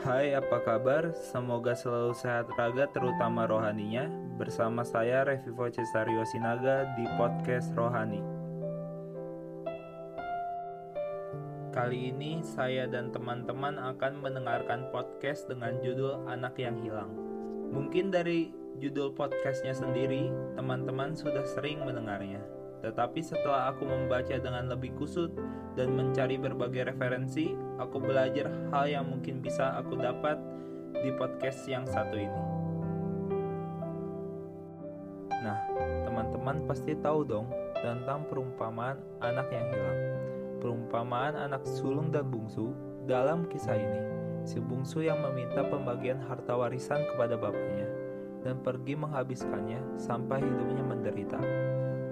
[0.00, 1.12] Hai, apa kabar?
[1.12, 4.08] Semoga selalu sehat raga, terutama rohaninya.
[4.40, 8.24] Bersama saya Revivo Cesario Sinaga di podcast Rohani.
[11.76, 17.12] Kali ini saya dan teman-teman akan mendengarkan podcast dengan judul Anak yang Hilang.
[17.68, 22.40] Mungkin dari judul podcastnya sendiri, teman-teman sudah sering mendengarnya.
[22.80, 25.32] Tetapi setelah aku membaca dengan lebih kusut
[25.76, 30.40] dan mencari berbagai referensi, aku belajar hal yang mungkin bisa aku dapat
[30.96, 32.42] di podcast yang satu ini.
[35.40, 35.56] Nah,
[36.04, 37.48] teman-teman pasti tahu dong
[37.80, 40.00] tentang perumpamaan anak yang hilang.
[40.60, 42.76] Perumpamaan anak sulung dan bungsu
[43.08, 44.00] dalam kisah ini.
[44.44, 47.88] Si bungsu yang meminta pembagian harta warisan kepada bapaknya
[48.40, 51.40] dan pergi menghabiskannya sampai hidupnya menderita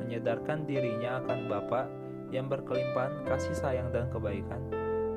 [0.08, 1.84] menyadarkan dirinya akan Bapa
[2.32, 4.56] yang berkelimpahan kasih sayang dan kebaikan,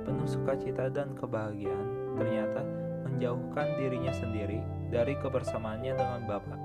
[0.03, 2.59] penuh sukacita dan kebahagiaan, ternyata
[3.07, 4.59] menjauhkan dirinya sendiri
[4.91, 6.59] dari kebersamaannya dengan Bapa.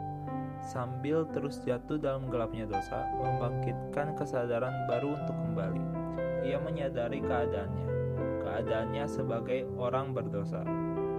[0.59, 5.85] Sambil terus jatuh dalam gelapnya dosa, membangkitkan kesadaran baru untuk kembali.
[6.51, 7.89] Ia menyadari keadaannya,
[8.43, 10.67] keadaannya sebagai orang berdosa.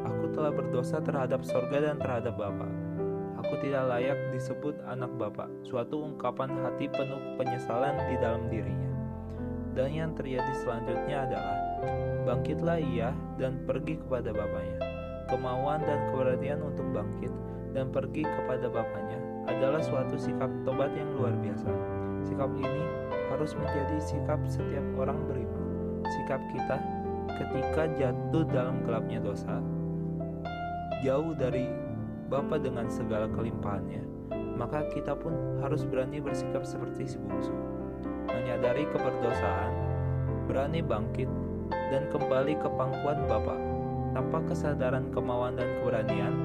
[0.04, 2.68] Aku telah berdosa terhadap sorga dan terhadap Bapa
[3.48, 8.92] Aku tidak layak disebut anak bapak, suatu ungkapan hati penuh penyesalan di dalam dirinya.
[9.72, 11.56] Dan yang terjadi selanjutnya adalah,
[12.28, 14.84] bangkitlah ia dan pergi kepada bapaknya.
[15.32, 17.32] Kemauan dan keberanian untuk bangkit
[17.72, 19.16] dan pergi kepada bapaknya
[19.48, 21.72] adalah suatu sikap tobat yang luar biasa.
[22.28, 22.84] Sikap ini
[23.32, 25.64] harus menjadi sikap setiap orang beriman.
[26.04, 26.84] Sikap kita
[27.32, 29.64] ketika jatuh dalam gelapnya dosa,
[31.00, 31.87] jauh dari
[32.28, 34.04] Bapa dengan segala kelimpahannya,
[34.60, 35.32] maka kita pun
[35.64, 37.56] harus berani bersikap seperti si bungsu,
[38.28, 39.72] menyadari keberdosaan,
[40.44, 41.32] berani bangkit,
[41.88, 43.56] dan kembali ke pangkuan Bapa.
[44.12, 46.36] Tanpa kesadaran kemauan dan keberanian,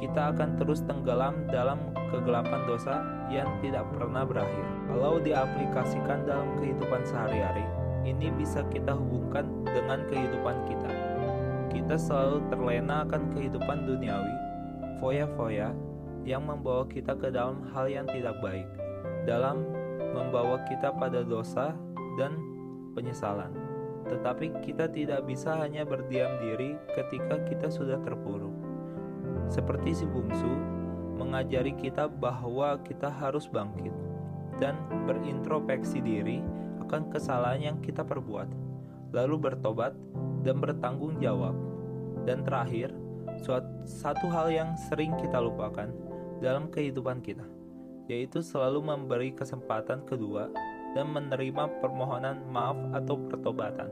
[0.00, 1.76] kita akan terus tenggelam dalam
[2.08, 4.64] kegelapan dosa yang tidak pernah berakhir.
[4.88, 7.66] Kalau diaplikasikan dalam kehidupan sehari-hari,
[8.08, 10.90] ini bisa kita hubungkan dengan kehidupan kita.
[11.68, 14.51] Kita selalu terlena akan kehidupan duniawi
[15.02, 15.74] foya-foya
[16.22, 18.70] yang membawa kita ke dalam hal yang tidak baik,
[19.26, 19.66] dalam
[20.14, 21.74] membawa kita pada dosa
[22.14, 22.38] dan
[22.94, 23.50] penyesalan.
[24.06, 28.54] Tetapi kita tidak bisa hanya berdiam diri ketika kita sudah terpuruk.
[29.50, 30.54] Seperti si bungsu
[31.18, 33.92] mengajari kita bahwa kita harus bangkit
[34.62, 34.78] dan
[35.10, 36.38] berintrospeksi diri
[36.86, 38.46] akan kesalahan yang kita perbuat,
[39.10, 39.98] lalu bertobat
[40.46, 41.58] dan bertanggung jawab.
[42.22, 42.94] Dan terakhir,
[43.84, 45.90] satu hal yang sering kita lupakan
[46.38, 47.44] dalam kehidupan kita,
[48.06, 50.50] yaitu selalu memberi kesempatan kedua
[50.92, 53.90] dan menerima permohonan maaf atau pertobatan.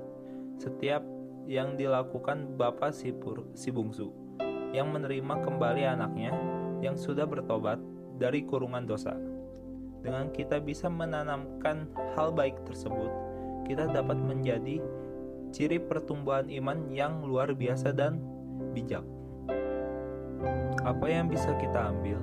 [0.61, 1.03] Setiap
[1.49, 3.11] yang dilakukan Bapak si,
[3.57, 4.13] si bungsu
[4.71, 6.31] yang menerima kembali anaknya
[6.79, 7.81] yang sudah bertobat
[8.21, 9.17] dari kurungan dosa.
[10.01, 13.11] Dengan kita bisa menanamkan hal baik tersebut,
[13.69, 14.81] kita dapat menjadi
[15.51, 18.23] ciri pertumbuhan iman yang luar biasa dan
[18.73, 19.20] bijak.
[20.81, 22.17] Apa yang bisa kita ambil?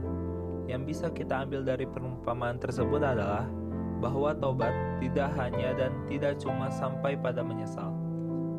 [0.66, 3.46] Yang bisa kita ambil dari perumpamaan tersebut adalah
[4.02, 7.94] bahwa tobat tidak hanya dan tidak cuma sampai pada menyesal,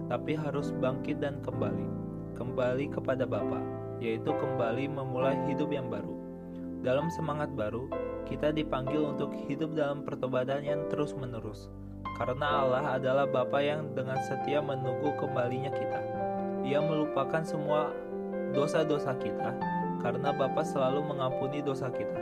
[0.06, 1.90] tapi harus bangkit dan kembali,
[2.38, 3.58] kembali kepada Bapa,
[3.98, 6.14] yaitu kembali memulai hidup yang baru.
[6.78, 7.90] Dalam semangat baru,
[8.22, 11.74] kita dipanggil untuk hidup dalam pertobatan yang terus-menerus,
[12.22, 16.00] karena Allah adalah Bapa yang dengan setia menunggu kembalinya kita.
[16.62, 17.90] Ia melupakan semua
[18.54, 22.18] dosa-dosa kita karena Bapa selalu mengampuni dosa kita.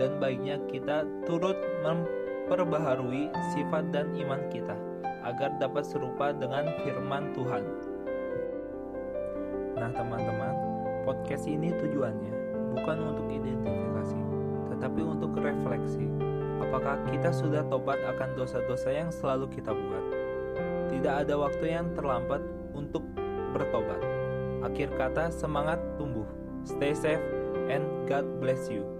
[0.00, 4.76] Dan baiknya kita turut memperbaharui sifat dan iman kita
[5.24, 7.64] agar dapat serupa dengan firman Tuhan.
[9.76, 10.54] Nah, teman-teman,
[11.04, 12.32] podcast ini tujuannya
[12.72, 14.20] bukan untuk identifikasi,
[14.72, 16.08] tetapi untuk refleksi.
[16.60, 20.04] Apakah kita sudah tobat akan dosa-dosa yang selalu kita buat?
[20.92, 22.44] Tidak ada waktu yang terlambat
[22.76, 23.02] untuk
[23.56, 24.00] bertobat.
[24.60, 26.28] Akhir kata, semangat tumbuh.
[26.76, 27.20] Stay safe
[27.68, 28.99] and God bless you.